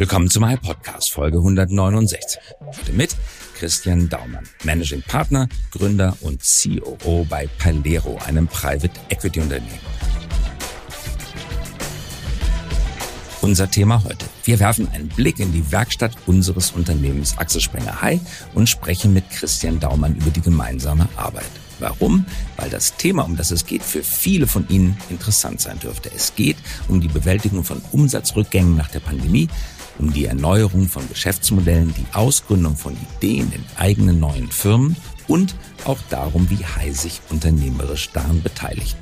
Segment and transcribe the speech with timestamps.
[0.00, 2.40] Willkommen zu meinem Podcast, Folge 169.
[2.64, 3.14] Heute mit
[3.54, 9.78] Christian Daumann, Managing Partner, Gründer und COO bei Palero, einem Private Equity Unternehmen.
[13.42, 14.24] Unser Thema heute.
[14.44, 18.20] Wir werfen einen Blick in die Werkstatt unseres Unternehmens Axel Springer High
[18.54, 21.44] und sprechen mit Christian Daumann über die gemeinsame Arbeit.
[21.78, 22.24] Warum?
[22.56, 26.10] Weil das Thema, um das es geht, für viele von Ihnen interessant sein dürfte.
[26.14, 26.56] Es geht
[26.88, 29.48] um die Bewältigung von Umsatzrückgängen nach der Pandemie,
[30.00, 34.96] um die Erneuerung von Geschäftsmodellen, die Ausgründung von Ideen in eigenen neuen Firmen
[35.28, 35.54] und
[35.84, 38.96] auch darum, wie Hai sich unternehmerisch daran beteiligt.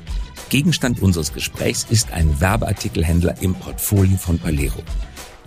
[0.49, 4.83] Gegenstand unseres Gesprächs ist ein Werbeartikelhändler im Portfolio von Palero.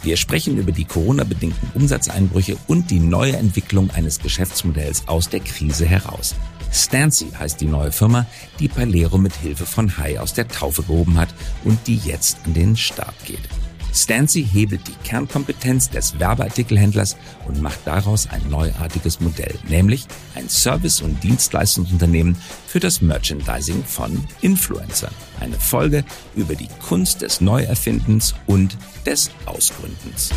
[0.03, 5.87] Wir sprechen über die Corona-bedingten Umsatzeinbrüche und die neue Entwicklung eines Geschäftsmodells aus der Krise
[5.87, 6.35] heraus.
[6.73, 8.27] Stancy heißt die neue Firma,
[8.59, 11.29] die Palero mit Hilfe von Hai aus der Taufe gehoben hat
[11.65, 13.49] und die jetzt an den Start geht.
[13.93, 21.03] Stancy hebelt die Kernkompetenz des Werbeartikelhändlers und macht daraus ein neuartiges Modell, nämlich ein Service-
[21.03, 25.13] und Dienstleistungsunternehmen für das Merchandising von Influencern.
[25.41, 30.31] Eine Folge über die Kunst des Neuerfindens und des Ausgründens.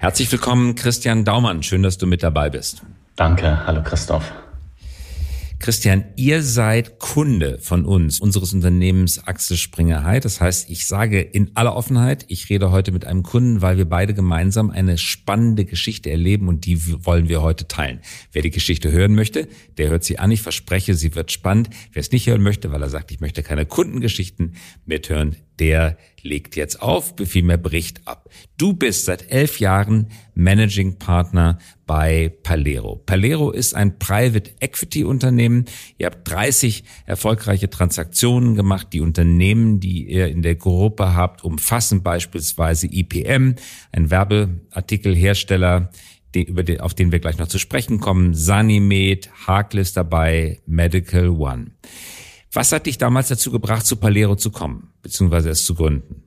[0.00, 1.62] Herzlich willkommen, Christian Daumann.
[1.62, 2.82] Schön, dass du mit dabei bist.
[3.16, 3.64] Danke.
[3.64, 4.24] Hallo, Christoph.
[5.58, 10.22] Christian, ihr seid Kunde von uns, unseres Unternehmens Axel Springer High.
[10.22, 13.86] Das heißt, ich sage in aller Offenheit, ich rede heute mit einem Kunden, weil wir
[13.86, 18.00] beide gemeinsam eine spannende Geschichte erleben und die wollen wir heute teilen.
[18.32, 20.30] Wer die Geschichte hören möchte, der hört sie an.
[20.30, 21.70] Ich verspreche, sie wird spannend.
[21.92, 26.56] Wer es nicht hören möchte, weil er sagt, ich möchte keine Kundengeschichten mithören, der legt
[26.56, 28.28] jetzt auf, vielmehr bricht ab.
[28.56, 32.96] Du bist seit elf Jahren Managing Partner bei Palero.
[32.96, 35.66] Palero ist ein Private Equity Unternehmen.
[35.98, 38.88] Ihr habt 30 erfolgreiche Transaktionen gemacht.
[38.92, 43.54] Die Unternehmen, die ihr in der Gruppe habt, umfassen beispielsweise IPM,
[43.92, 45.90] ein Werbeartikelhersteller,
[46.34, 51.72] über den, auf den wir gleich noch zu sprechen kommen, Sanimed, Harkless dabei, Medical One.
[52.54, 56.22] Was hat dich damals dazu gebracht, zu Palero zu kommen, beziehungsweise es zu gründen?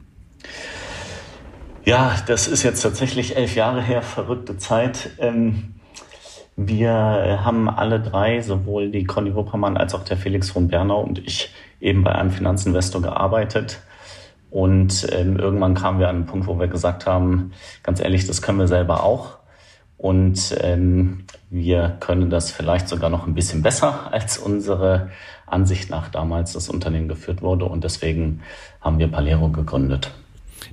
[1.86, 5.12] Ja, das ist jetzt tatsächlich elf Jahre her, verrückte Zeit.
[5.20, 5.76] Ähm,
[6.58, 6.90] wir
[7.46, 11.54] haben alle drei, sowohl die Conny Wuppermann als auch der Felix von Bernau und ich,
[11.80, 13.80] eben bei einem Finanzinvestor gearbeitet.
[14.50, 17.52] Und ähm, irgendwann kamen wir an einen Punkt, wo wir gesagt haben,
[17.84, 19.38] ganz ehrlich, das können wir selber auch.
[19.98, 25.10] Und ähm, wir können das vielleicht sogar noch ein bisschen besser, als unsere
[25.48, 27.66] Ansicht nach damals das Unternehmen geführt wurde.
[27.66, 28.42] Und deswegen
[28.82, 30.12] haben wir Palero gegründet.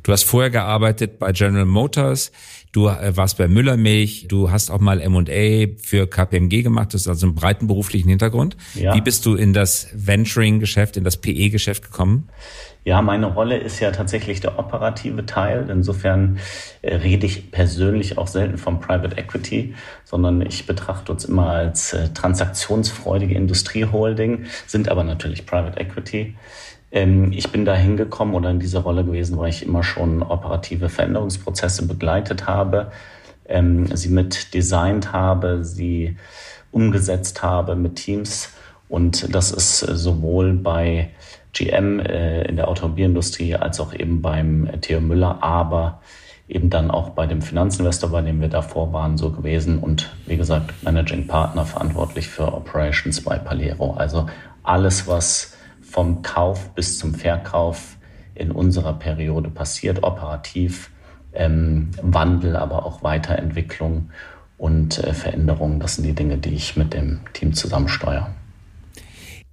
[0.03, 2.33] Du hast vorher gearbeitet bei General Motors,
[2.75, 7.09] du äh, warst bei Müllermilch, du hast auch mal M&A für KPMG gemacht, das ist
[7.09, 8.57] also einen breiten beruflichen Hintergrund.
[8.75, 8.95] Ja.
[8.95, 12.29] Wie bist du in das Venturing-Geschäft, in das PE-Geschäft gekommen?
[12.85, 15.71] Ja, meine Rolle ist ja tatsächlich der operative Teil.
[15.71, 16.39] Insofern
[16.83, 19.75] äh, rede ich persönlich auch selten vom Private Equity,
[20.05, 26.35] sondern ich betrachte uns immer als äh, transaktionsfreudige Industrieholding, sind aber natürlich Private Equity.
[26.95, 30.89] Ähm, ich bin da hingekommen oder in dieser Rolle gewesen, weil ich immer schon operative
[30.89, 32.93] Veränderungsprozesse begleitet habe,
[33.47, 36.17] ähm, sie mit designt habe, sie
[36.71, 38.51] umgesetzt habe mit Teams.
[38.89, 41.11] Und das ist äh, sowohl bei
[41.53, 46.01] GM äh, in der Automobilindustrie als auch eben beim Theo Müller, aber
[46.49, 50.37] eben dann auch bei dem Finanzinvestor, bei dem wir davor waren, so gewesen und wie
[50.37, 53.95] gesagt Managing Partner verantwortlich für Operations bei Palero.
[53.95, 54.27] Also
[54.63, 55.54] alles, was
[55.95, 57.99] vom Kauf bis zum Verkauf
[58.35, 60.91] in unserer Periode passiert, operativ,
[61.33, 64.11] ähm, Wandel, aber auch Weiterentwicklung
[64.59, 68.35] und äh, Veränderungen, das sind die Dinge, die ich mit dem Team zusammensteuere.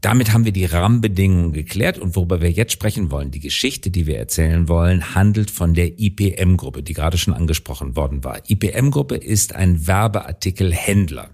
[0.02, 4.08] Damit haben wir die Rahmenbedingungen geklärt und worüber wir jetzt sprechen wollen, die Geschichte, die
[4.08, 8.40] wir erzählen wollen, handelt von der IPM-Gruppe, die gerade schon angesprochen worden war.
[8.48, 11.30] IPM-Gruppe ist ein Werbeartikelhändler.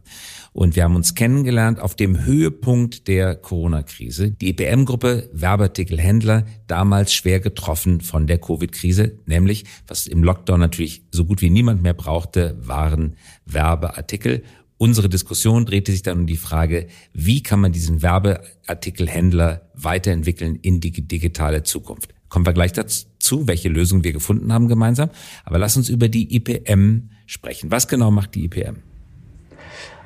[0.58, 4.32] Und wir haben uns kennengelernt auf dem Höhepunkt der Corona-Krise.
[4.32, 11.26] Die IPM-Gruppe Werbeartikelhändler, damals schwer getroffen von der Covid-Krise, nämlich, was im Lockdown natürlich so
[11.26, 14.42] gut wie niemand mehr brauchte, waren Werbeartikel.
[14.78, 20.80] Unsere Diskussion drehte sich dann um die Frage, wie kann man diesen Werbeartikelhändler weiterentwickeln in
[20.80, 22.16] die digitale Zukunft.
[22.30, 25.12] Kommen wir gleich dazu, welche Lösung wir gefunden haben gemeinsam.
[25.46, 27.70] Aber lass uns über die IPM sprechen.
[27.70, 28.78] Was genau macht die IPM?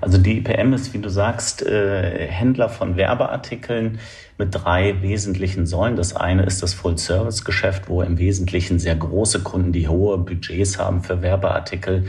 [0.01, 4.00] Also die IPM ist, wie du sagst, äh, Händler von Werbeartikeln
[4.38, 5.95] mit drei wesentlichen Säulen.
[5.95, 11.03] Das eine ist das Full-Service-Geschäft, wo im Wesentlichen sehr große Kunden, die hohe Budgets haben
[11.03, 12.06] für Werbeartikel,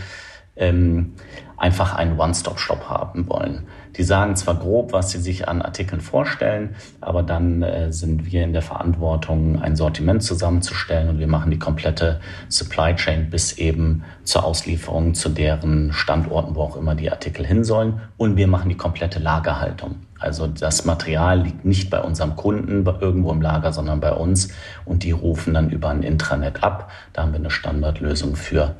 [0.56, 1.12] ähm,
[1.58, 3.66] einfach einen One-Stop-Shop haben wollen.
[3.96, 8.42] Die sagen zwar grob, was sie sich an Artikeln vorstellen, aber dann äh, sind wir
[8.42, 14.04] in der Verantwortung, ein Sortiment zusammenzustellen und wir machen die komplette Supply Chain bis eben
[14.24, 18.00] zur Auslieferung zu deren Standorten, wo auch immer die Artikel hin sollen.
[18.16, 19.96] Und wir machen die komplette Lagerhaltung.
[20.18, 24.48] Also das Material liegt nicht bei unserem Kunden irgendwo im Lager, sondern bei uns
[24.84, 26.90] und die rufen dann über ein Intranet ab.
[27.12, 28.76] Da haben wir eine Standardlösung für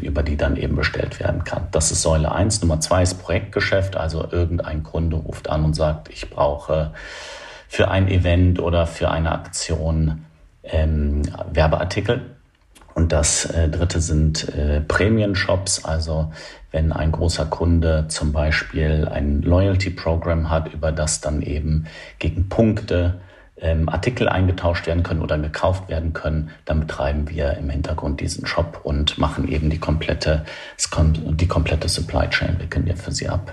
[0.00, 1.66] über die dann eben bestellt werden kann.
[1.72, 2.62] Das ist Säule 1.
[2.62, 6.92] Nummer 2 ist Projektgeschäft, also irgendein Kunde ruft an und sagt, ich brauche
[7.68, 10.24] für ein Event oder für eine Aktion
[10.62, 12.36] ähm, Werbeartikel.
[12.94, 16.32] Und das äh, dritte sind äh, Prämien-Shops, also
[16.70, 21.86] wenn ein großer Kunde zum Beispiel ein Loyalty-Programm hat, über das dann eben
[22.18, 23.20] gegen Punkte
[23.60, 28.46] ähm, Artikel eingetauscht werden können oder gekauft werden können, dann betreiben wir im Hintergrund diesen
[28.46, 30.44] Shop und machen eben die komplette,
[30.78, 33.52] die komplette Supply Chain, wickeln wir für sie ab.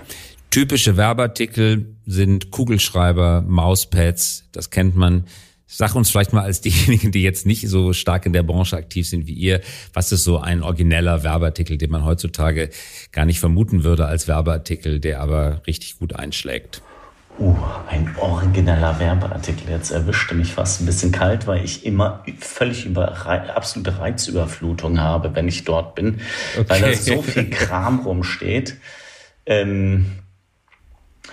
[0.50, 5.24] Typische Werbeartikel sind Kugelschreiber, Mauspads, das kennt man.
[5.70, 9.06] Sag uns vielleicht mal als diejenigen, die jetzt nicht so stark in der Branche aktiv
[9.06, 9.60] sind wie ihr,
[9.92, 12.70] was ist so ein origineller Werbeartikel, den man heutzutage
[13.12, 16.80] gar nicht vermuten würde als Werbeartikel, der aber richtig gut einschlägt?
[17.38, 17.54] Uh,
[17.88, 19.70] ein origineller Werbeartikel.
[19.70, 25.36] Jetzt erwischte mich fast ein bisschen kalt, weil ich immer völlig über absolute Reizüberflutung habe,
[25.36, 26.20] wenn ich dort bin,
[26.58, 26.64] okay.
[26.68, 28.76] weil da so viel Kram rumsteht.
[29.46, 30.18] Ähm,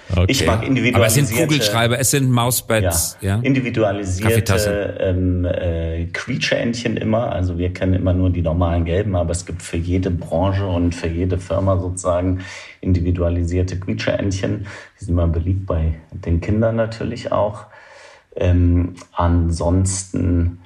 [0.09, 0.25] Okay.
[0.27, 0.97] Ich mag individualisierte.
[0.97, 3.36] Aber es sind Kugelschreiber, es sind Mauspads, ja.
[3.36, 3.42] ja?
[3.42, 7.31] Individualisierte ähm, äh, Quietscheentchen immer.
[7.31, 10.94] Also wir kennen immer nur die normalen gelben, aber es gibt für jede Branche und
[10.94, 12.42] für jede Firma sozusagen
[12.81, 14.68] individualisierte Quietscheentchen.
[15.00, 17.65] Die sind immer beliebt bei den Kindern natürlich auch.
[18.36, 20.59] Ähm, ansonsten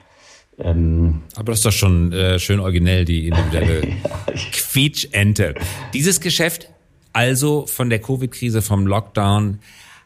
[0.62, 5.56] ähm, aber das ist doch schon äh, schön originell, die individuelle ja, Quietschente.
[5.94, 6.70] Dieses Geschäft
[7.14, 9.60] also von der Covid-Krise, vom Lockdown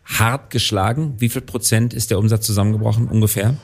[0.05, 1.15] hart geschlagen.
[1.17, 3.55] Wie viel Prozent ist der Umsatz zusammengebrochen ungefähr?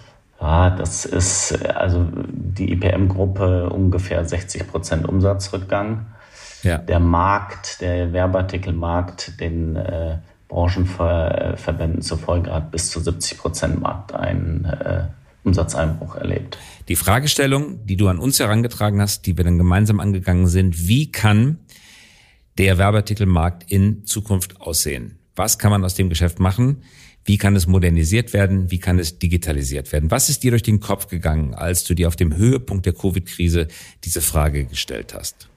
[0.41, 6.05] Ja, das ist also die IPM-Gruppe ungefähr 60 Prozent Umsatzrückgang.
[6.63, 6.77] Ja.
[6.77, 14.65] Der Markt, der Werbeartikelmarkt, den äh, Branchenverbänden zufolge hat bis zu 70 Prozent Markt einen
[14.65, 15.03] äh,
[15.43, 16.57] Umsatzeinbruch erlebt.
[16.87, 21.11] Die Fragestellung, die du an uns herangetragen hast, die wir dann gemeinsam angegangen sind, wie
[21.11, 21.59] kann
[22.59, 25.17] der Werbeartikelmarkt in Zukunft aussehen?
[25.35, 26.83] Was kann man aus dem Geschäft machen?
[27.23, 28.69] Wie kann es modernisiert werden?
[28.69, 30.11] Wie kann es digitalisiert werden?
[30.11, 33.69] Was ist dir durch den Kopf gegangen, als du dir auf dem Höhepunkt der Covid-Krise
[34.03, 35.47] diese Frage gestellt hast?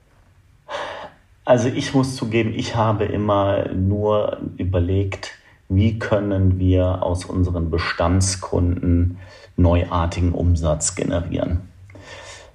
[1.45, 5.33] Also ich muss zugeben, ich habe immer nur überlegt,
[5.69, 9.19] wie können wir aus unseren Bestandskunden
[9.57, 11.63] neuartigen Umsatz generieren.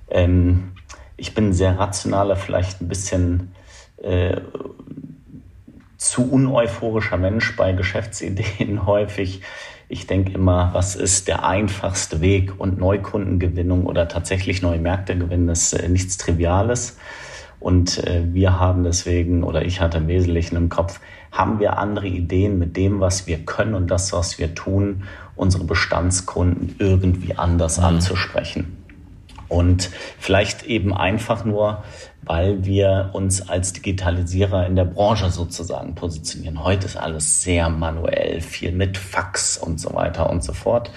[0.09, 0.71] Ähm,
[1.17, 3.51] ich bin sehr rationaler, vielleicht ein bisschen
[4.01, 4.41] äh,
[5.97, 9.41] zu uneuphorischer Mensch bei Geschäftsideen häufig.
[9.89, 15.49] Ich denke immer, was ist der einfachste Weg und Neukundengewinnung oder tatsächlich neue Märkte gewinnen,
[15.49, 16.97] ist äh, nichts Triviales.
[17.59, 20.99] Und äh, wir haben deswegen, oder ich hatte im Wesentlichen im Kopf,
[21.31, 25.03] haben wir andere Ideen mit dem, was wir können und das, was wir tun,
[25.35, 27.85] unsere Bestandskunden irgendwie anders mhm.
[27.85, 28.76] anzusprechen.
[29.49, 29.89] Und
[30.19, 31.83] vielleicht eben einfach nur,
[32.23, 36.63] weil wir uns als Digitalisierer in der Branche sozusagen positionieren.
[36.63, 40.91] Heute ist alles sehr manuell, viel mit Fax und so weiter und so fort.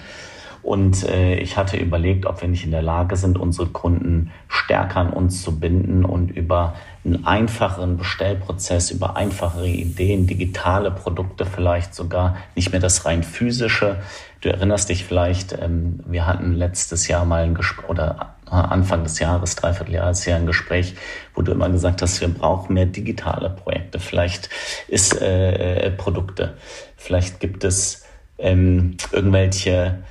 [0.63, 5.01] Und äh, ich hatte überlegt, ob wir nicht in der Lage sind, unsere Kunden stärker
[5.01, 11.95] an uns zu binden und über einen einfacheren Bestellprozess, über einfachere Ideen, digitale Produkte vielleicht
[11.95, 14.03] sogar, nicht mehr das rein physische.
[14.43, 19.19] Du erinnerst dich vielleicht, ähm, wir hatten letztes Jahr mal ein Gespräch oder Anfang des
[19.19, 20.95] Jahres, Dreivierteljahres ja ein Gespräch,
[21.35, 23.99] wo du immer gesagt hast, wir brauchen mehr digitale Projekte.
[23.99, 24.51] Vielleicht
[24.89, 26.55] ist äh, äh Produkte,
[26.97, 28.05] vielleicht gibt es
[28.39, 30.03] ähm, irgendwelche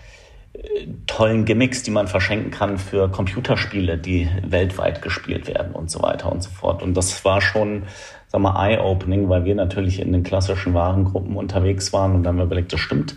[0.54, 6.02] äh, tollen Gimmicks, die man verschenken kann für Computerspiele, die weltweit gespielt werden und so
[6.02, 6.82] weiter und so fort.
[6.82, 7.84] Und das war schon,
[8.28, 12.38] sag mal, eye-opening, weil wir natürlich in den klassischen Warengruppen unterwegs waren und dann haben
[12.38, 13.16] wir überlegt, das stimmt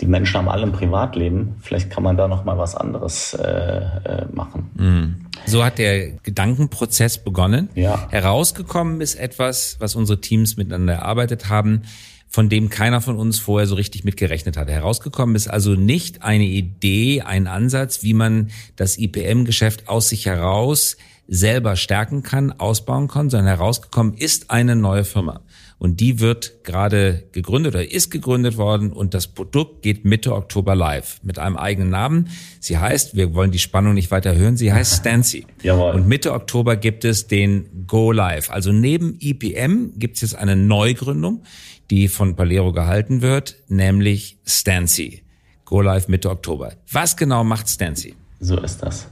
[0.00, 1.56] die Menschen haben alle ein Privatleben.
[1.60, 4.70] Vielleicht kann man da noch mal was anderes äh, äh, machen.
[4.74, 5.16] Mhm.
[5.46, 7.68] So hat der Gedankenprozess begonnen.
[7.74, 8.08] Ja.
[8.10, 11.82] Herausgekommen ist etwas, was unsere Teams miteinander erarbeitet haben,
[12.28, 14.72] von dem keiner von uns vorher so richtig mitgerechnet hatte.
[14.72, 20.96] Herausgekommen ist also nicht eine Idee, ein Ansatz, wie man das IPM-Geschäft aus sich heraus
[21.26, 25.40] selber stärken kann, ausbauen kann, sondern herausgekommen ist eine neue Firma.
[25.80, 30.74] Und die wird gerade gegründet oder ist gegründet worden und das Produkt geht Mitte Oktober
[30.74, 32.28] live mit einem eigenen Namen.
[32.60, 35.46] Sie heißt, wir wollen die Spannung nicht weiter hören, sie heißt Stancy.
[35.62, 35.94] Jawohl.
[35.94, 38.50] Und Mitte Oktober gibt es den Go Live.
[38.50, 41.44] Also neben IPM gibt es jetzt eine Neugründung,
[41.88, 45.22] die von Palero gehalten wird, nämlich Stancy.
[45.64, 46.74] Go Live Mitte Oktober.
[46.92, 48.16] Was genau macht Stancy?
[48.38, 49.08] So ist das.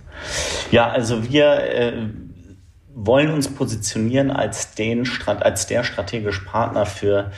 [0.71, 1.93] Ja, also wir äh,
[3.01, 7.31] wollen uns positionieren als, den, als der strategische Partner für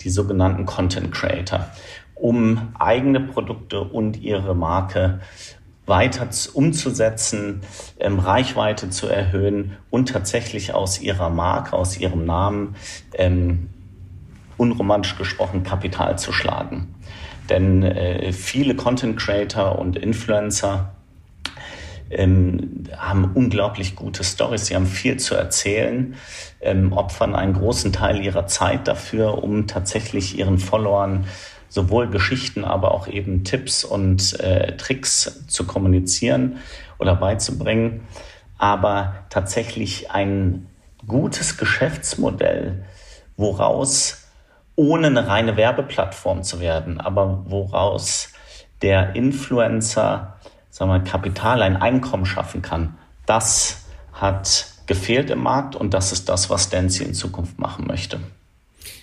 [0.00, 1.66] die sogenannten Content Creator,
[2.14, 5.20] um eigene Produkte und ihre Marke
[5.86, 7.62] weiter umzusetzen,
[7.98, 12.76] ähm, Reichweite zu erhöhen und tatsächlich aus ihrer Marke, aus ihrem Namen,
[13.14, 13.70] ähm,
[14.56, 16.94] unromantisch gesprochen, Kapital zu schlagen.
[17.48, 20.94] Denn äh, viele Content Creator und Influencer
[22.10, 26.14] ähm, haben unglaublich gute Stories, sie haben viel zu erzählen,
[26.60, 31.26] ähm, opfern einen großen Teil ihrer Zeit dafür, um tatsächlich ihren Followern
[31.68, 36.58] sowohl Geschichten, aber auch eben Tipps und äh, Tricks zu kommunizieren
[36.98, 38.06] oder beizubringen.
[38.56, 40.66] Aber tatsächlich ein
[41.06, 42.84] gutes Geschäftsmodell,
[43.36, 44.28] woraus
[44.74, 48.32] ohne eine reine Werbeplattform zu werden, aber woraus
[48.82, 50.37] der Influencer
[50.78, 56.28] sagen wir, Kapital, ein Einkommen schaffen kann, das hat gefehlt im Markt und das ist
[56.28, 58.20] das, was Dancy in Zukunft machen möchte.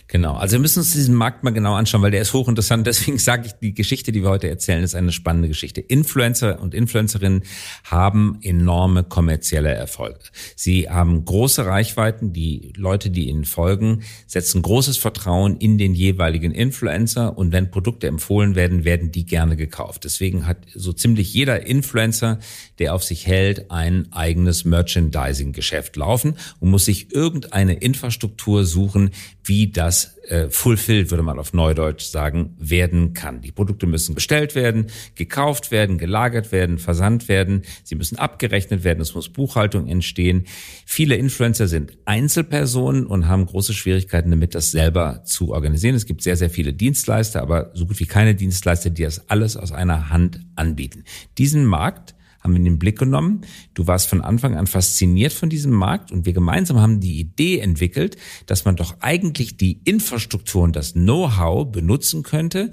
[0.07, 2.85] Genau, also wir müssen uns diesen Markt mal genau anschauen, weil der ist hochinteressant.
[2.85, 5.81] Deswegen sage ich, die Geschichte, die wir heute erzählen, ist eine spannende Geschichte.
[5.81, 7.41] Influencer und Influencerinnen
[7.83, 10.19] haben enorme kommerzielle Erfolge.
[10.55, 12.33] Sie haben große Reichweiten.
[12.33, 17.35] Die Leute, die ihnen folgen, setzen großes Vertrauen in den jeweiligen Influencer.
[17.35, 20.03] Und wenn Produkte empfohlen werden, werden die gerne gekauft.
[20.03, 22.37] Deswegen hat so ziemlich jeder Influencer,
[22.79, 29.11] der auf sich hält, ein eigenes Merchandising-Geschäft laufen und muss sich irgendeine Infrastruktur suchen,
[29.43, 33.41] wie das äh, fulfilled, würde man auf Neudeutsch sagen, werden kann.
[33.41, 37.61] Die Produkte müssen bestellt werden, gekauft werden, gelagert werden, versandt werden.
[37.83, 39.01] Sie müssen abgerechnet werden.
[39.01, 40.45] Es muss Buchhaltung entstehen.
[40.85, 45.95] Viele Influencer sind Einzelpersonen und haben große Schwierigkeiten damit, das selber zu organisieren.
[45.95, 49.57] Es gibt sehr, sehr viele Dienstleister, aber so gut wie keine Dienstleister, die das alles
[49.57, 51.03] aus einer Hand anbieten.
[51.37, 53.41] Diesen Markt haben wir in den Blick genommen.
[53.73, 57.59] Du warst von Anfang an fasziniert von diesem Markt und wir gemeinsam haben die Idee
[57.59, 62.71] entwickelt, dass man doch eigentlich die Infrastruktur und das Know-how benutzen könnte,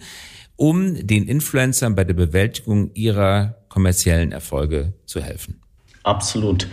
[0.56, 5.62] um den Influencern bei der Bewältigung ihrer kommerziellen Erfolge zu helfen.
[6.02, 6.66] Absolut.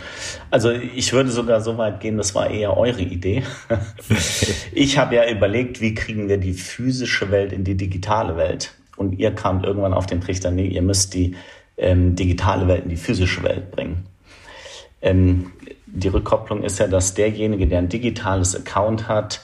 [0.50, 3.44] Also ich würde sogar so weit gehen, das war eher eure Idee.
[4.72, 8.74] ich habe ja überlegt, wie kriegen wir die physische Welt in die digitale Welt.
[8.96, 11.36] Und ihr kamt irgendwann auf den Trichter, nee, ihr müsst die
[11.80, 14.06] ähm, digitale Welt in die physische Welt bringen.
[15.02, 15.52] Ähm,
[15.86, 19.40] die Rückkopplung ist ja, dass derjenige, der ein digitales Account hat,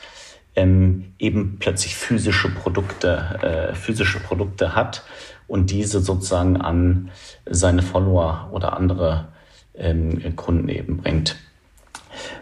[0.55, 5.03] ähm, eben plötzlich physische Produkte, äh, physische Produkte hat
[5.49, 7.11] und diese sozusagen an
[7.47, 9.29] seine Follower oder andere
[9.75, 11.37] ähm, Kunden eben bringt.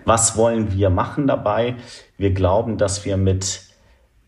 [0.04, 1.76] Was wollen wir machen dabei?
[2.18, 3.62] Wir glauben, dass wir mit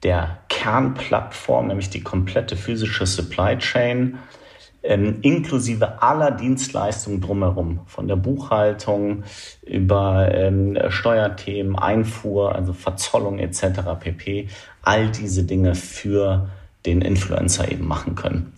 [0.02, 4.18] der Kernplattform, nämlich die komplette physische Supply Chain,
[4.86, 9.24] ähm, inklusive aller Dienstleistungen drumherum, von der Buchhaltung
[9.62, 13.80] über ähm, Steuerthemen, Einfuhr, also Verzollung etc.
[13.98, 14.48] pp.
[14.82, 16.48] All diese Dinge für
[16.86, 18.52] den Influencer eben machen können.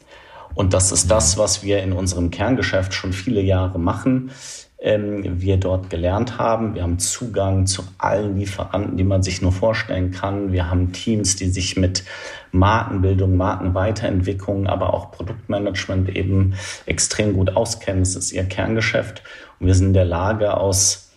[0.55, 4.31] Und das ist das, was wir in unserem Kerngeschäft schon viele Jahre machen
[4.81, 6.75] ähm, wir dort gelernt haben.
[6.75, 10.53] Wir haben Zugang zu allen Lieferanten, die man sich nur vorstellen kann.
[10.53, 12.05] Wir haben Teams, die sich mit
[12.53, 16.55] Markenbildung, Markenweiterentwicklung, aber auch Produktmanagement eben
[16.87, 18.03] extrem gut auskennen.
[18.03, 19.23] Das ist ihr Kerngeschäft.
[19.59, 21.11] Und wir sind in der Lage, aus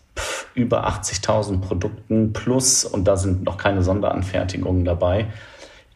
[0.53, 5.27] über 80.000 Produkten plus, und da sind noch keine Sonderanfertigungen dabei,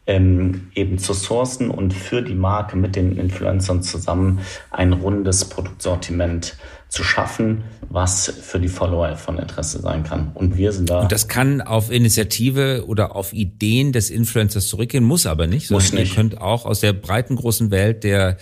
[0.07, 4.39] ähm, eben zu sourcen und für die Marke mit den Influencern zusammen
[4.71, 6.57] ein rundes Produktsortiment
[6.95, 10.31] zu schaffen, was für die Follower von Interesse sein kann.
[10.33, 11.01] Und wir sind da.
[11.01, 15.71] Und das kann auf Initiative oder auf Ideen des Influencers zurückgehen, muss aber nicht.
[15.71, 16.09] Muss nicht.
[16.09, 18.37] Ihr könnt auch aus der breiten großen Welt der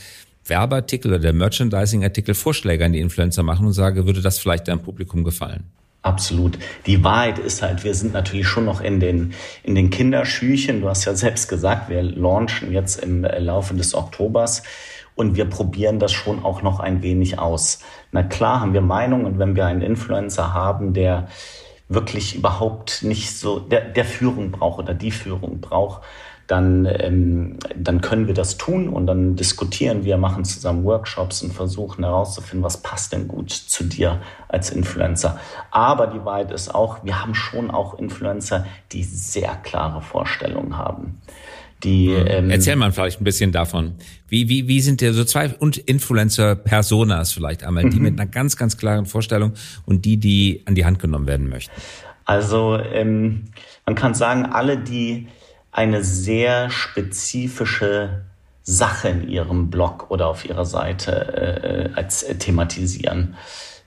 [0.45, 4.81] Werbeartikel oder der Merchandising-Artikel Vorschläge an die Influencer machen und sage, würde das vielleicht deinem
[4.81, 5.63] Publikum gefallen?
[6.03, 6.59] Absolut.
[6.85, 9.33] Die Wahrheit ist halt, wir sind natürlich schon noch in den,
[9.63, 10.81] in den Kinderschüchen.
[10.81, 14.63] Du hast ja selbst gesagt, wir launchen jetzt im Laufe des Oktobers
[15.15, 17.79] und wir probieren das schon auch noch ein wenig aus.
[18.11, 21.27] Na klar haben wir Meinungen und wenn wir einen Influencer haben, der
[21.89, 26.01] wirklich überhaupt nicht so, der, der Führung braucht oder die Führung braucht,
[26.47, 31.53] dann, ähm, dann können wir das tun und dann diskutieren wir, machen zusammen Workshops und
[31.53, 35.39] versuchen herauszufinden, was passt denn gut zu dir als Influencer.
[35.71, 41.21] Aber die Wahrheit ist auch, wir haben schon auch Influencer, die sehr klare Vorstellungen haben.
[41.83, 43.95] Die, ähm, Erzähl mal vielleicht ein bisschen davon.
[44.29, 48.03] Wie, wie, wie sind der so zwei und Influencer-Personas vielleicht einmal, die mhm.
[48.03, 49.53] mit einer ganz, ganz klaren Vorstellung
[49.85, 51.73] und die, die an die Hand genommen werden möchten?
[52.25, 53.45] Also ähm,
[53.85, 55.27] man kann sagen, alle, die
[55.71, 58.23] eine sehr spezifische
[58.61, 63.35] Sache in ihrem Blog oder auf ihrer Seite äh, als äh, thematisieren.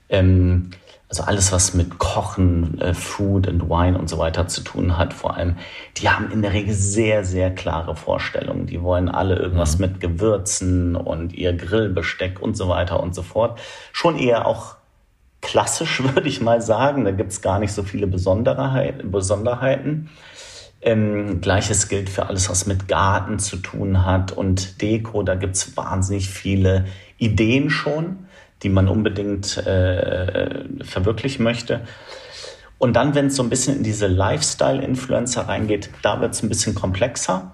[0.09, 0.69] Ähm,
[1.09, 5.13] also alles, was mit Kochen, äh, Food and Wine und so weiter zu tun hat,
[5.13, 5.55] vor allem,
[5.95, 8.65] die haben in der Regel sehr, sehr klare Vorstellungen.
[8.65, 9.85] Die wollen alle irgendwas mhm.
[9.85, 13.59] mit Gewürzen und ihr Grillbesteck und so weiter und so fort.
[13.93, 14.75] Schon eher auch
[15.41, 17.05] klassisch, würde ich mal sagen.
[17.05, 19.09] Da gibt's gar nicht so viele Besonderheiten.
[19.09, 20.09] Besonderheiten.
[20.81, 25.23] Ähm, Gleiches gilt für alles, was mit Garten zu tun hat und Deko.
[25.23, 26.85] Da gibt's wahnsinnig viele
[27.17, 28.26] Ideen schon
[28.63, 31.81] die man unbedingt äh, verwirklichen möchte.
[32.77, 36.49] Und dann, wenn es so ein bisschen in diese Lifestyle-Influencer reingeht, da wird es ein
[36.49, 37.53] bisschen komplexer,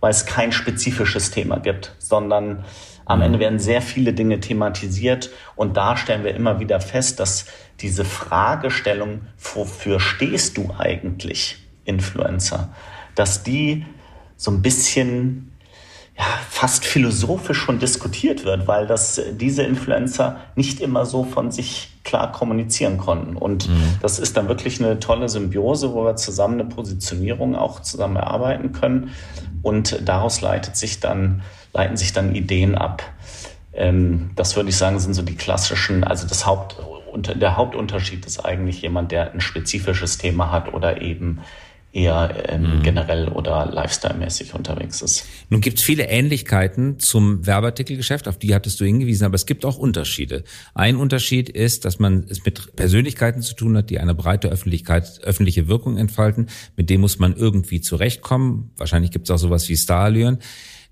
[0.00, 2.64] weil es kein spezifisches Thema gibt, sondern
[3.06, 7.46] am Ende werden sehr viele Dinge thematisiert und da stellen wir immer wieder fest, dass
[7.80, 12.72] diese Fragestellung, wofür stehst du eigentlich, Influencer,
[13.14, 13.84] dass die
[14.36, 15.53] so ein bisschen
[16.16, 21.90] ja, fast philosophisch schon diskutiert wird, weil das diese Influencer nicht immer so von sich
[22.04, 23.36] klar kommunizieren konnten.
[23.36, 23.96] Und mhm.
[24.00, 28.72] das ist dann wirklich eine tolle Symbiose, wo wir zusammen eine Positionierung auch zusammen erarbeiten
[28.72, 29.10] können.
[29.62, 31.42] Und daraus leitet sich dann,
[31.72, 33.02] leiten sich dann Ideen ab.
[33.72, 36.76] Ähm, das würde ich sagen, sind so die klassischen, also das Haupt,
[37.16, 41.40] der Hauptunterschied ist eigentlich jemand, der ein spezifisches Thema hat oder eben
[41.94, 42.82] eher ähm, mhm.
[42.82, 45.26] generell oder lifestyle-mäßig unterwegs ist.
[45.48, 49.64] Nun gibt es viele Ähnlichkeiten zum Werbeartikelgeschäft, auf die hattest du hingewiesen, aber es gibt
[49.64, 50.42] auch Unterschiede.
[50.74, 55.20] Ein Unterschied ist, dass man es mit Persönlichkeiten zu tun hat, die eine breite Öffentlichkeit,
[55.22, 56.48] öffentliche Wirkung entfalten.
[56.76, 58.72] Mit dem muss man irgendwie zurechtkommen.
[58.76, 60.38] Wahrscheinlich gibt es auch sowas wie Starallüren.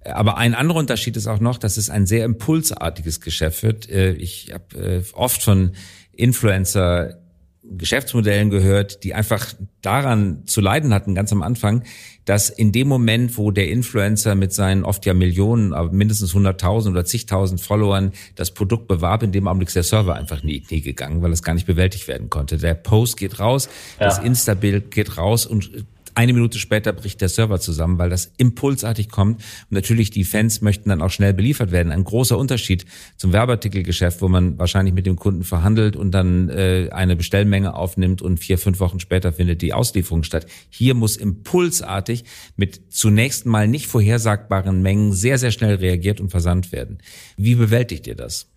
[0.05, 3.89] Aber ein anderer Unterschied ist auch noch, dass es ein sehr impulsartiges Geschäft wird.
[3.89, 5.73] Äh, ich habe äh, oft von
[6.13, 7.22] Influencer
[7.65, 11.85] Geschäftsmodellen gehört, die einfach daran zu leiden hatten, ganz am Anfang,
[12.25, 16.91] dass in dem Moment, wo der Influencer mit seinen oft ja Millionen, aber mindestens 100.000
[16.91, 20.81] oder zigtausend Followern das Produkt bewarb, in dem Augenblick ist der Server einfach nie, nie
[20.81, 22.59] gegangen, weil es gar nicht bewältigt werden konnte.
[22.59, 24.07] Der Post geht raus, ja.
[24.07, 29.09] das Insta-Bild geht raus und eine Minute später bricht der Server zusammen, weil das impulsartig
[29.09, 29.37] kommt.
[29.37, 31.93] Und natürlich die Fans möchten dann auch schnell beliefert werden.
[31.93, 32.85] Ein großer Unterschied
[33.17, 38.23] zum Werbeartikelgeschäft, wo man wahrscheinlich mit dem Kunden verhandelt und dann äh, eine Bestellmenge aufnimmt
[38.23, 40.47] und vier, fünf Wochen später findet die Auslieferung statt.
[40.71, 42.25] Hier muss impulsartig
[42.57, 46.99] mit zunächst mal nicht vorhersagbaren Mengen sehr, sehr schnell reagiert und versandt werden.
[47.37, 48.49] Wie bewältigt ihr das?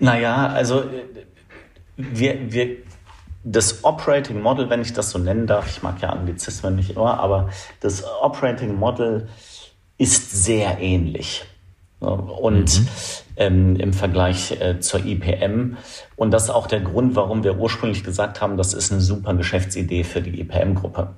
[0.00, 1.04] Naja, also äh,
[1.96, 2.76] wir, wir
[3.48, 7.20] das Operating Model, wenn ich das so nennen darf, ich mag ja Anglizismen nicht immer,
[7.20, 7.48] aber
[7.80, 9.28] das Operating Model
[9.98, 11.44] ist sehr ähnlich.
[12.00, 12.88] Und mhm.
[13.36, 15.76] ähm, im Vergleich äh, zur IPM.
[16.16, 19.32] Und das ist auch der Grund, warum wir ursprünglich gesagt haben, das ist eine super
[19.34, 21.14] Geschäftsidee für die IPM-Gruppe.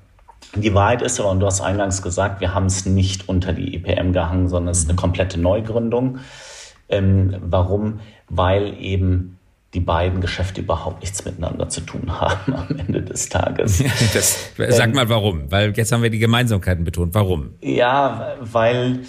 [0.54, 3.74] Die Wahrheit ist aber, und du hast eingangs gesagt, wir haben es nicht unter die
[3.74, 4.98] IPM gehangen, sondern es ist eine mhm.
[4.98, 6.18] komplette Neugründung.
[6.90, 8.00] Ähm, warum?
[8.28, 9.37] Weil eben
[9.74, 13.82] die beiden Geschäfte überhaupt nichts miteinander zu tun haben am Ende des Tages.
[14.14, 17.14] das, sag mal warum, weil jetzt haben wir die Gemeinsamkeiten betont.
[17.14, 17.50] Warum?
[17.60, 19.00] Ja, weil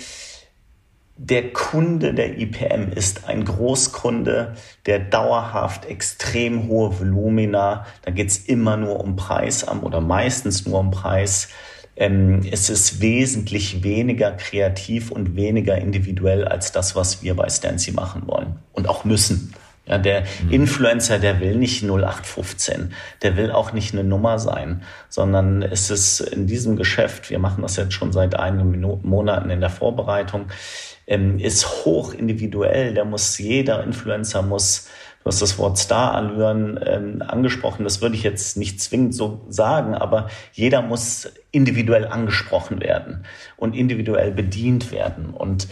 [1.15, 8.77] der Kunde der IPM ist ein Großkunde, der dauerhaft extrem hohe Volumina, da geht's immer
[8.77, 11.49] nur um Preis oder meistens nur um Preis.
[11.97, 17.91] Ähm, es ist wesentlich weniger kreativ und weniger individuell als das, was wir bei Stancy
[17.91, 19.53] machen wollen und auch müssen.
[19.89, 20.51] Ja, der mhm.
[20.51, 26.19] Influencer, der will nicht 0815, der will auch nicht eine Nummer sein, sondern es ist
[26.19, 30.45] in diesem Geschäft, wir machen das jetzt schon seit einigen Minuten, Monaten in der Vorbereitung,
[31.07, 32.93] ähm, ist hoch individuell.
[32.93, 34.87] Der muss, jeder Influencer muss,
[35.23, 39.95] du hast das Wort Star-Allüren ähm, angesprochen, das würde ich jetzt nicht zwingend so sagen,
[39.95, 43.25] aber jeder muss individuell angesprochen werden
[43.57, 45.67] und individuell bedient werden und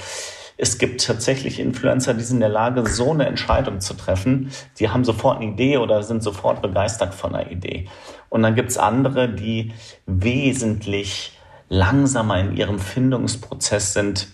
[0.57, 4.51] es gibt tatsächlich Influencer, die sind in der Lage, so eine Entscheidung zu treffen.
[4.79, 7.87] Die haben sofort eine Idee oder sind sofort begeistert von einer Idee.
[8.29, 9.73] Und dann gibt es andere, die
[10.07, 11.37] wesentlich
[11.69, 14.29] langsamer in ihrem Findungsprozess sind,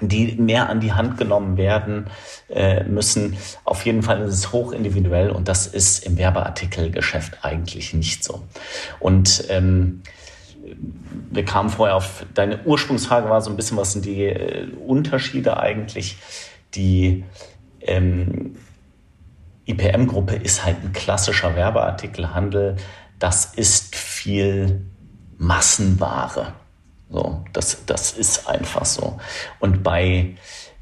[0.00, 2.06] die mehr an die Hand genommen werden
[2.48, 3.36] äh, müssen.
[3.64, 8.42] Auf jeden Fall ist es hoch individuell und das ist im Werbeartikelgeschäft eigentlich nicht so.
[8.98, 10.02] Und ähm,
[11.30, 15.58] wir kamen vorher auf, deine Ursprungsfrage war so ein bisschen, was sind die äh, Unterschiede
[15.58, 16.16] eigentlich?
[16.74, 17.24] Die
[17.80, 18.56] ähm,
[19.66, 22.76] IPM-Gruppe ist halt ein klassischer Werbeartikelhandel.
[23.18, 24.82] Das ist viel
[25.38, 26.54] Massenware.
[27.10, 29.18] So, das, das ist einfach so.
[29.60, 30.36] Und bei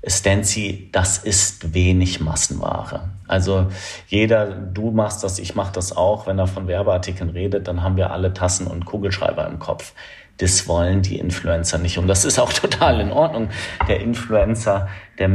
[0.07, 3.11] Stancy, das ist wenig Massenware.
[3.31, 3.69] Also
[4.09, 7.97] jeder, du machst das, ich mache das auch, wenn er von Werbeartikeln redet, dann haben
[7.97, 9.93] wir alle Tassen und Kugelschreiber im Kopf.
[10.39, 11.97] Das wollen die Influencer nicht.
[11.99, 13.51] Und das ist auch total in Ordnung.
[13.87, 14.89] Der Influencer,
[15.21, 15.31] der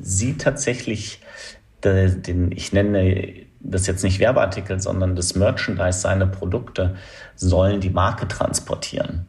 [0.00, 1.20] sieht tatsächlich
[1.84, 6.96] den, ich nenne das jetzt nicht Werbeartikel, sondern das Merchandise, seine Produkte
[7.36, 9.26] sollen die Marke transportieren.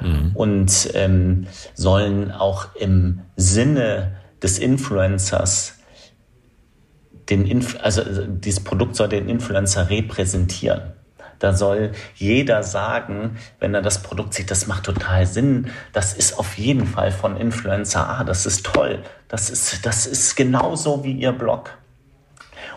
[0.00, 0.30] Mhm.
[0.34, 5.77] Und ähm, sollen auch im Sinne des Influencers
[7.30, 10.94] den Inf also dieses Produkt soll den Influencer repräsentieren.
[11.38, 15.70] Da soll jeder sagen, wenn er das Produkt sieht, das macht total Sinn.
[15.92, 18.24] Das ist auf jeden Fall von Influencer A.
[18.24, 19.04] Das ist toll.
[19.28, 21.70] Das ist, das ist genauso wie ihr Blog.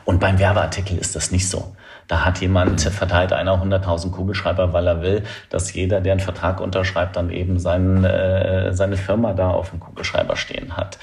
[0.05, 1.75] Und beim Werbeartikel ist das nicht so.
[2.07, 6.59] Da hat jemand, verteilt einer 100.000 Kugelschreiber, weil er will, dass jeder, der einen Vertrag
[6.59, 10.97] unterschreibt, dann eben sein, äh, seine Firma da auf dem Kugelschreiber stehen hat.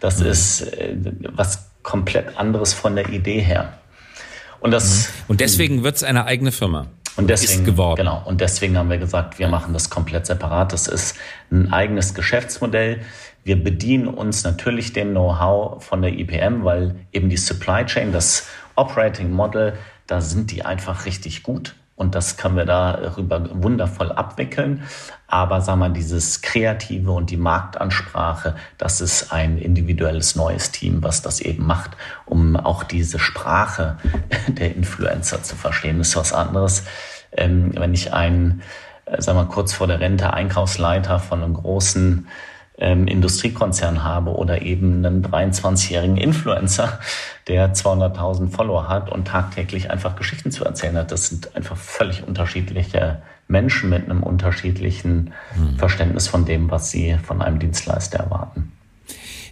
[0.00, 0.26] Das mhm.
[0.26, 0.96] ist äh,
[1.32, 3.78] was komplett anderes von der Idee her.
[4.60, 5.08] Und das.
[5.08, 5.12] Mhm.
[5.28, 6.86] Und deswegen wird es eine eigene Firma.
[7.16, 7.96] Und deswegen, geworden.
[7.96, 8.22] genau.
[8.24, 10.72] Und deswegen haben wir gesagt, wir machen das komplett separat.
[10.72, 11.16] Das ist
[11.50, 13.02] ein eigenes Geschäftsmodell.
[13.44, 18.46] Wir bedienen uns natürlich dem Know-how von der IPM, weil eben die Supply Chain, das
[18.76, 19.74] Operating Model,
[20.06, 21.74] da sind die einfach richtig gut.
[22.02, 24.82] Und das können wir darüber wundervoll abwickeln.
[25.28, 31.22] Aber sagen wir, dieses Kreative und die Marktansprache, das ist ein individuelles neues Team, was
[31.22, 31.92] das eben macht,
[32.26, 33.98] um auch diese Sprache
[34.48, 35.98] der Influencer zu verstehen.
[35.98, 36.82] Das ist was anderes,
[37.30, 38.62] ähm, wenn ich einen,
[39.04, 42.26] äh, sagen wir, kurz vor der Rente Einkaufsleiter von einem großen
[42.82, 46.98] ähm, Industriekonzern habe oder eben einen 23-jährigen Influencer,
[47.48, 51.12] der 200.000 Follower hat und tagtäglich einfach Geschichten zu erzählen hat.
[51.12, 55.78] Das sind einfach völlig unterschiedliche Menschen mit einem unterschiedlichen hm.
[55.78, 58.61] Verständnis von dem, was sie von einem Dienstleister erwarten.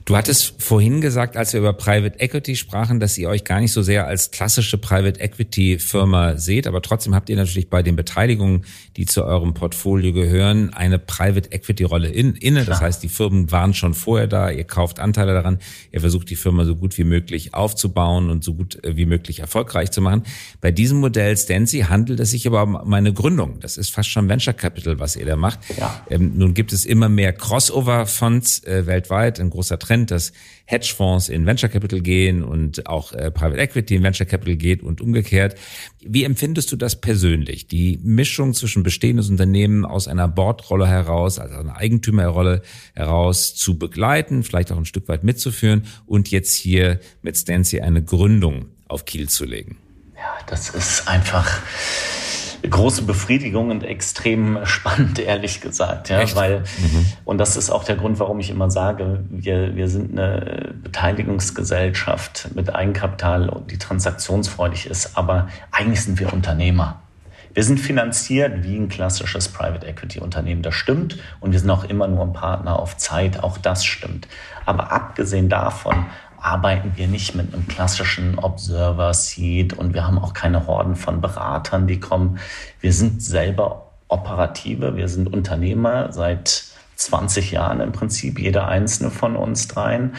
[0.05, 3.73] Du hattest vorhin gesagt, als wir über Private Equity sprachen, dass ihr euch gar nicht
[3.73, 7.97] so sehr als klassische Private Equity Firma seht, aber trotzdem habt ihr natürlich bei den
[7.97, 8.65] Beteiligungen,
[8.97, 12.65] die zu eurem Portfolio gehören, eine Private Equity Rolle in, inne.
[12.65, 15.59] Das heißt, die Firmen waren schon vorher da, ihr kauft Anteile daran,
[15.93, 19.41] ihr versucht die Firma so gut wie möglich aufzubauen und so gut äh, wie möglich
[19.41, 20.23] erfolgreich zu machen.
[20.61, 23.61] Bei diesem Modell Stancy handelt es sich aber um eine Gründung.
[23.61, 25.59] Das ist fast schon Venture Capital, was ihr da macht.
[25.79, 26.05] Ja.
[26.11, 30.33] Ähm, nun gibt es immer mehr Crossover Fonds äh, weltweit, ein großer Trend Trend, dass
[30.67, 35.01] Hedgefonds in Venture Capital gehen und auch äh, Private Equity in Venture Capital geht und
[35.01, 35.57] umgekehrt.
[36.01, 37.67] Wie empfindest du das persönlich?
[37.67, 42.63] Die Mischung zwischen bestehendes Unternehmen aus einer Bordrolle heraus, also einer Eigentümerrolle
[42.95, 48.05] heraus zu begleiten, vielleicht auch ein Stück weit mitzuführen und jetzt hier mit Stancy eine
[48.05, 49.77] Gründung auf Kiel zu legen?
[50.15, 51.61] Ja, das ist einfach
[52.69, 56.09] große Befriedigung und extrem spannend, ehrlich gesagt.
[56.09, 56.37] Ja, Echt?
[56.37, 57.07] weil, mhm.
[57.25, 62.49] und das ist auch der Grund, warum ich immer sage, wir, wir sind eine Beteiligungsgesellschaft
[62.55, 67.01] mit Eigenkapital, die transaktionsfreudig ist, aber eigentlich sind wir Unternehmer.
[67.53, 71.19] Wir sind finanziert wie ein klassisches Private Equity Unternehmen, das stimmt.
[71.41, 74.29] Und wir sind auch immer nur ein Partner auf Zeit, auch das stimmt.
[74.67, 76.07] Aber abgesehen davon
[76.41, 81.21] arbeiten wir nicht mit einem klassischen Observer Seed und wir haben auch keine Horden von
[81.21, 82.39] Beratern, die kommen.
[82.81, 86.65] Wir sind selber Operative, wir sind Unternehmer seit
[86.97, 90.15] 20 Jahren im Prinzip, jeder einzelne von uns dreien.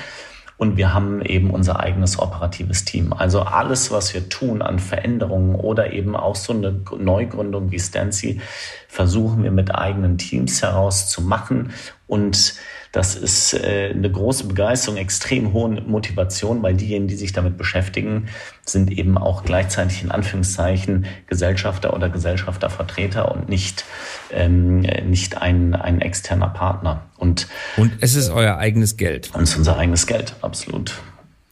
[0.57, 3.13] Und wir haben eben unser eigenes operatives Team.
[3.13, 8.39] Also alles, was wir tun an Veränderungen oder eben auch so eine Neugründung wie Stancy,
[8.87, 11.73] versuchen wir mit eigenen Teams heraus zu machen
[12.05, 12.53] und
[12.91, 18.27] das ist äh, eine große Begeisterung, extrem hohe Motivation, weil diejenigen, die sich damit beschäftigen,
[18.65, 23.85] sind eben auch gleichzeitig in Anführungszeichen Gesellschafter oder Gesellschaftervertreter und nicht,
[24.31, 27.05] ähm, nicht ein, ein externer Partner.
[27.17, 29.31] Und, und es ist euer eigenes Geld.
[29.33, 31.01] Und es ist unser eigenes Geld, absolut.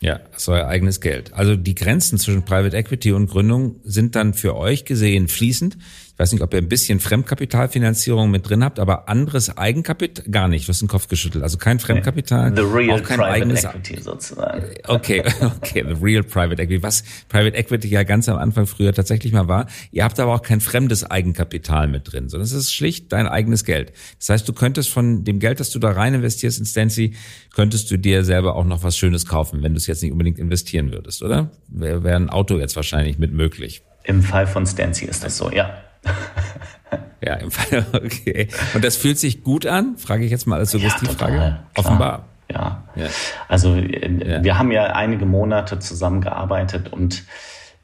[0.01, 1.33] Ja, es ist euer eigenes Geld.
[1.33, 5.77] Also die Grenzen zwischen Private Equity und Gründung sind dann für euch gesehen fließend
[6.19, 10.67] weiß nicht, ob ihr ein bisschen Fremdkapitalfinanzierung mit drin habt, aber anderes Eigenkapital gar nicht.
[10.67, 11.43] Du hast den Kopf geschüttelt.
[11.43, 12.53] Also kein Fremdkapital.
[12.55, 14.65] The real auch kein private eigenes, equity sozusagen.
[14.87, 16.83] Okay, okay, the real private equity.
[16.83, 19.67] Was Private Equity ja ganz am Anfang früher tatsächlich mal war.
[19.91, 23.63] Ihr habt aber auch kein fremdes Eigenkapital mit drin, sondern es ist schlicht dein eigenes
[23.63, 23.93] Geld.
[24.17, 27.13] Das heißt, du könntest von dem Geld, das du da rein investierst in Stancy,
[27.53, 30.39] könntest du dir selber auch noch was Schönes kaufen, wenn du es jetzt nicht unbedingt
[30.39, 31.51] investieren würdest, oder?
[31.67, 33.83] Wäre wär ein Auto jetzt wahrscheinlich mit möglich.
[34.03, 35.83] Im Fall von Stancy ist das so, ja.
[37.21, 38.47] Ja, im Fall, okay.
[38.73, 39.97] Und das fühlt sich gut an?
[39.97, 41.35] Frage ich jetzt mal als Suggestivfrage.
[41.35, 42.25] Ja, Offenbar.
[42.51, 42.83] Ja.
[42.95, 43.07] ja.
[43.47, 47.25] Also äh, wir haben ja einige Monate zusammengearbeitet und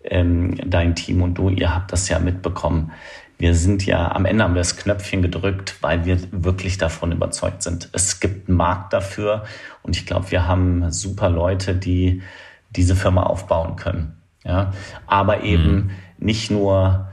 [0.04, 2.92] ähm, dein Team und du, ihr habt das ja mitbekommen.
[3.38, 7.64] Wir sind ja, am Ende haben wir das Knöpfchen gedrückt, weil wir wirklich davon überzeugt
[7.64, 7.90] sind.
[7.92, 9.44] Es gibt einen Markt dafür
[9.84, 12.22] und ich glaube, wir haben super Leute, die
[12.70, 14.18] diese Firma aufbauen können.
[14.46, 14.72] Ja,
[15.08, 15.92] aber eben mhm.
[16.20, 17.10] nicht nur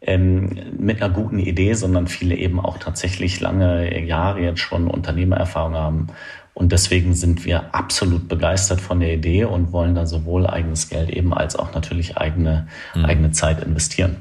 [0.00, 5.74] ähm, mit einer guten Idee, sondern viele eben auch tatsächlich lange Jahre jetzt schon Unternehmererfahrung
[5.74, 6.06] haben.
[6.54, 11.10] Und deswegen sind wir absolut begeistert von der Idee und wollen da sowohl eigenes Geld
[11.10, 13.04] eben als auch natürlich eigene, mhm.
[13.04, 14.16] eigene Zeit investieren.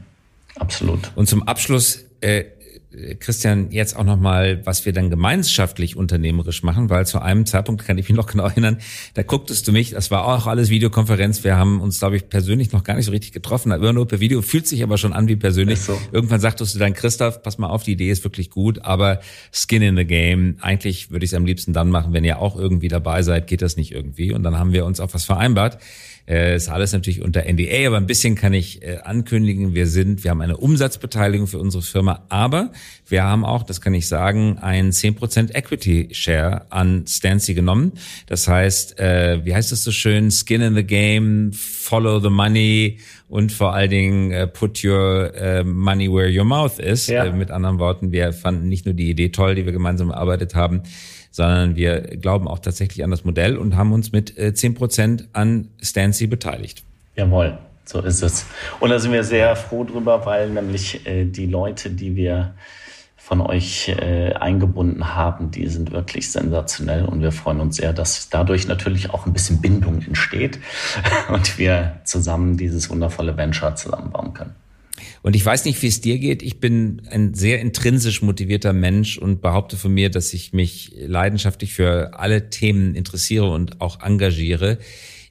[0.59, 1.11] Absolut.
[1.15, 2.43] Und zum Abschluss, äh,
[3.19, 7.97] Christian, jetzt auch nochmal, was wir dann gemeinschaftlich unternehmerisch machen, weil zu einem Zeitpunkt kann
[7.97, 8.77] ich mich noch genau erinnern,
[9.13, 12.71] da gucktest du mich, das war auch alles Videokonferenz, wir haben uns, glaube ich, persönlich
[12.71, 15.27] noch gar nicht so richtig getroffen, aber nur per Video, fühlt sich aber schon an
[15.27, 15.79] wie persönlich.
[15.79, 15.99] So.
[16.11, 19.19] Irgendwann sagtest du dann, Christoph, pass mal auf, die Idee ist wirklich gut, aber
[19.51, 22.55] Skin in the Game, eigentlich würde ich es am liebsten dann machen, wenn ihr auch
[22.55, 24.31] irgendwie dabei seid, geht das nicht irgendwie.
[24.31, 25.77] Und dann haben wir uns auf was vereinbart.
[26.27, 30.23] Äh, ist alles natürlich unter NDA, aber ein bisschen kann ich äh, ankündigen, wir sind,
[30.23, 32.71] wir haben eine Umsatzbeteiligung für unsere Firma, aber
[33.07, 37.91] wir haben auch, das kann ich sagen, ein 10% Equity Share an Stancy genommen.
[38.25, 42.97] Das heißt, äh, wie heißt es so schön, Skin in the Game, Follow the Money
[43.29, 47.05] und vor allen Dingen äh, Put your äh, money where your mouth is.
[47.05, 47.25] Ja.
[47.25, 50.55] Äh, mit anderen Worten, wir fanden nicht nur die Idee toll, die wir gemeinsam erarbeitet
[50.55, 50.81] haben,
[51.35, 55.27] sondern wir glauben auch tatsächlich an das Modell und haben uns mit äh, zehn Prozent
[55.33, 56.85] an Stancy beteiligt.
[57.17, 58.45] Jawohl, so ist es.
[58.79, 62.53] Und da sind wir sehr froh drüber, weil nämlich äh, die Leute, die wir
[63.17, 68.29] von euch äh, eingebunden haben, die sind wirklich sensationell und wir freuen uns sehr, dass
[68.29, 70.59] dadurch natürlich auch ein bisschen Bindung entsteht
[71.29, 74.55] und wir zusammen dieses wundervolle Venture zusammenbauen können.
[75.21, 76.41] Und ich weiß nicht, wie es dir geht.
[76.41, 81.73] Ich bin ein sehr intrinsisch motivierter Mensch und behaupte von mir, dass ich mich leidenschaftlich
[81.73, 84.77] für alle Themen interessiere und auch engagiere,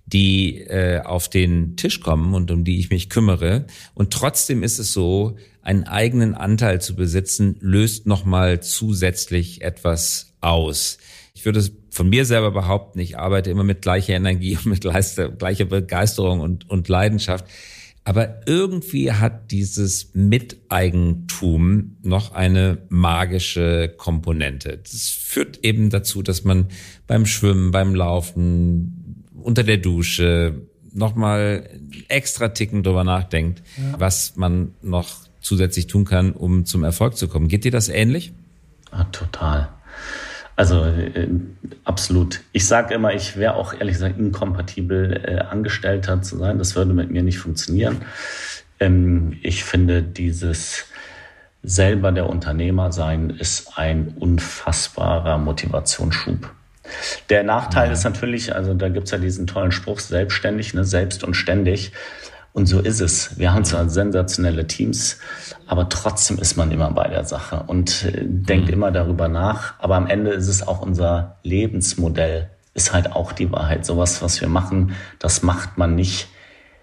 [0.06, 3.66] die äh, auf den Tisch kommen und um die ich mich kümmere.
[3.94, 10.98] Und trotzdem ist es so, einen eigenen Anteil zu besitzen, löst nochmal zusätzlich etwas aus.
[11.32, 14.82] Ich würde es von mir selber behaupten, ich arbeite immer mit gleicher Energie und mit
[14.82, 17.46] gleicher Begeisterung und, und Leidenschaft.
[18.04, 24.78] Aber irgendwie hat dieses Miteigentum noch eine magische Komponente.
[24.82, 26.68] Das führt eben dazu, dass man
[27.06, 31.68] beim Schwimmen, beim Laufen, unter der Dusche nochmal
[32.08, 33.98] extra ticken drüber nachdenkt, ja.
[33.98, 37.48] was man noch zusätzlich tun kann, um zum Erfolg zu kommen.
[37.48, 38.32] Geht dir das ähnlich?
[38.90, 39.70] Ah, total.
[40.56, 41.28] Also äh,
[41.84, 42.40] absolut.
[42.52, 46.58] Ich sage immer, ich wäre auch ehrlich gesagt inkompatibel, äh, Angestellter zu sein.
[46.58, 48.02] Das würde mit mir nicht funktionieren.
[48.80, 50.86] Ähm, ich finde, dieses
[51.62, 56.50] selber der Unternehmer sein ist ein unfassbarer Motivationsschub.
[57.30, 57.92] Der Nachteil ja.
[57.92, 61.92] ist natürlich, also da gibt's ja diesen tollen Spruch, selbstständig, ne, selbst und ständig.
[62.54, 63.36] Und so ist es.
[63.36, 65.18] Wir haben zwar sensationelle Teams,
[65.66, 68.74] aber trotzdem ist man immer bei der Sache und äh, denkt mhm.
[68.74, 69.74] immer darüber nach.
[69.80, 73.84] Aber am Ende ist es auch unser Lebensmodell, ist halt auch die Wahrheit.
[73.84, 76.28] Sowas, was wir machen, das macht man nicht,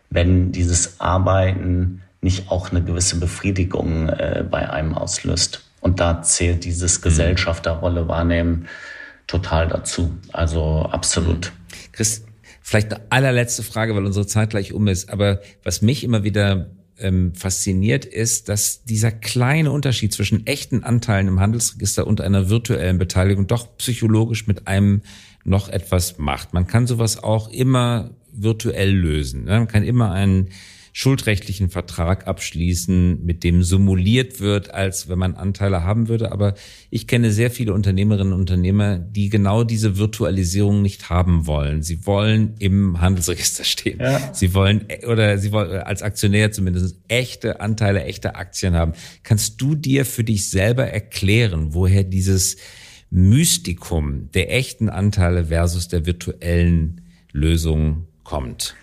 [0.10, 5.64] wenn dieses Arbeiten nicht auch eine gewisse Befriedigung äh, bei einem auslöst.
[5.80, 7.04] Und da zählt dieses mhm.
[7.04, 8.68] Gesellschafterrolle wahrnehmen
[9.26, 10.12] total dazu.
[10.34, 11.54] Also absolut.
[11.94, 12.26] Chris,
[12.72, 15.10] Vielleicht eine allerletzte Frage, weil unsere Zeit gleich um ist.
[15.10, 21.28] Aber was mich immer wieder ähm, fasziniert ist, dass dieser kleine Unterschied zwischen echten Anteilen
[21.28, 25.02] im Handelsregister und einer virtuellen Beteiligung doch psychologisch mit einem
[25.44, 26.54] noch etwas macht.
[26.54, 29.44] Man kann sowas auch immer virtuell lösen.
[29.44, 29.52] Ne?
[29.52, 30.48] Man kann immer einen
[30.94, 36.32] schuldrechtlichen Vertrag abschließen, mit dem simuliert wird, als wenn man Anteile haben würde.
[36.32, 36.54] Aber
[36.90, 41.82] ich kenne sehr viele Unternehmerinnen und Unternehmer, die genau diese Virtualisierung nicht haben wollen.
[41.82, 44.00] Sie wollen im Handelsregister stehen.
[44.00, 44.34] Ja.
[44.34, 48.94] Sie wollen oder sie wollen als Aktionär zumindest echte Anteile, echte Aktien haben.
[49.24, 52.58] Kannst du dir für dich selber erklären, woher dieses
[53.10, 57.02] Mystikum der echten Anteile versus der virtuellen
[57.32, 58.76] Lösung kommt?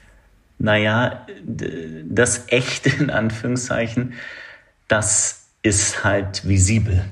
[0.58, 4.14] Naja, das Echte in Anführungszeichen,
[4.88, 7.04] das ist halt visibel.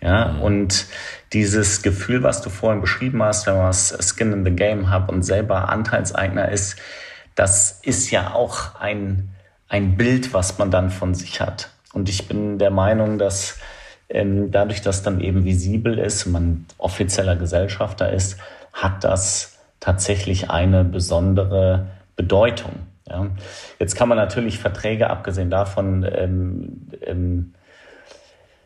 [0.00, 0.42] Ja, mhm.
[0.42, 0.86] und
[1.32, 5.22] dieses Gefühl, was du vorhin beschrieben hast, wenn man Skin in the Game hat und
[5.22, 6.76] selber Anteilseigner ist,
[7.34, 9.30] das ist ja auch ein,
[9.68, 11.70] ein Bild, was man dann von sich hat.
[11.92, 13.58] Und ich bin der Meinung, dass
[14.08, 18.38] ähm, dadurch, dass dann eben visibel ist, man offizieller Gesellschafter ist,
[18.72, 22.72] hat das tatsächlich eine besondere Bedeutung.
[23.08, 23.26] Ja.
[23.78, 27.54] Jetzt kann man natürlich Verträge, abgesehen davon, ähm, ähm,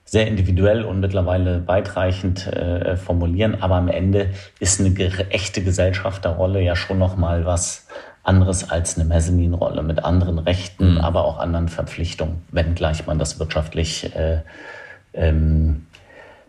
[0.04, 4.92] sehr individuell und mittlerweile weitreichend äh, formulieren, aber am Ende ist eine
[5.30, 7.86] echte Gesellschafterrolle ja schon noch mal was
[8.24, 11.00] anderes als eine Mezzanin-Rolle mit anderen Rechten, mhm.
[11.00, 14.40] aber auch anderen Verpflichtungen, wenngleich man das wirtschaftlich äh,
[15.14, 15.86] ähm,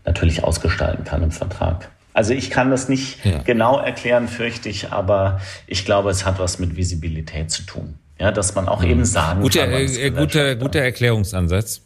[0.05, 1.89] natürlich ausgestalten kann im Vertrag.
[2.13, 3.39] Also ich kann das nicht ja.
[3.43, 7.95] genau erklären, fürchte ich, aber ich glaube, es hat was mit Visibilität zu tun.
[8.19, 8.89] Ja, dass man auch mhm.
[8.89, 9.73] eben sagen guter, kann.
[9.73, 11.81] Äh, guter, guter Erklärungsansatz.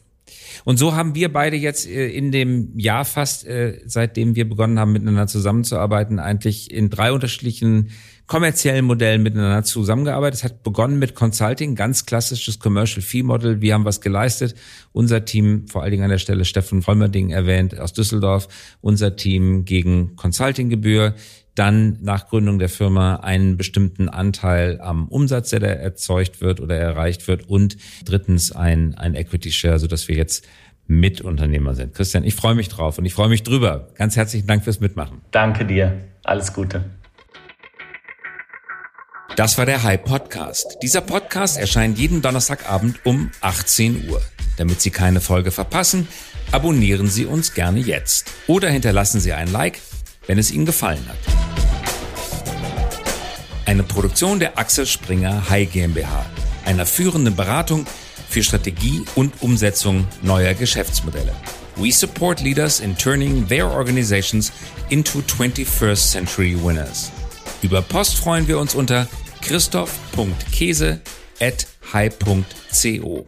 [0.65, 4.79] Und so haben wir beide jetzt äh, in dem Jahr fast, äh, seitdem wir begonnen
[4.79, 7.91] haben, miteinander zusammenzuarbeiten, eigentlich in drei unterschiedlichen
[8.25, 10.39] kommerziellen Modellen miteinander zusammengearbeitet.
[10.39, 13.61] Es hat begonnen mit Consulting, ganz klassisches Commercial Fee Model.
[13.61, 14.55] Wir haben was geleistet.
[14.91, 18.47] Unser Team, vor allen Dingen an der Stelle Steffen Vollmerding erwähnt aus Düsseldorf,
[18.81, 21.13] unser Team gegen Consultinggebühr
[21.55, 26.77] dann nach Gründung der Firma einen bestimmten Anteil am Umsatz, der da erzeugt wird oder
[26.77, 30.45] erreicht wird und drittens ein, ein Equity Share, so dass wir jetzt
[30.87, 31.95] Mitunternehmer sind.
[31.95, 33.87] Christian, ich freue mich drauf und ich freue mich drüber.
[33.95, 35.21] Ganz herzlichen Dank fürs Mitmachen.
[35.31, 35.97] Danke dir.
[36.23, 36.83] Alles Gute.
[39.35, 40.77] Das war der High Podcast.
[40.81, 44.21] Dieser Podcast erscheint jeden Donnerstagabend um 18 Uhr.
[44.57, 46.07] Damit Sie keine Folge verpassen,
[46.51, 49.81] abonnieren Sie uns gerne jetzt oder hinterlassen Sie ein Like,
[50.27, 51.34] wenn es Ihnen gefallen hat.
[53.65, 56.25] Eine Produktion der Axel Springer High GmbH,
[56.65, 57.85] einer führenden Beratung
[58.29, 61.33] für Strategie und Umsetzung neuer Geschäftsmodelle.
[61.75, 64.51] We support leaders in turning their organizations
[64.89, 67.11] into 21st century winners.
[67.63, 69.07] Über Post freuen wir uns unter
[69.41, 71.01] christoph.käse
[71.41, 73.27] at high.co.